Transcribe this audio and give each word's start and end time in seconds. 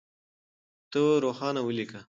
ته 0.91 1.01
روښانه 1.23 1.61
وليکه. 1.63 1.99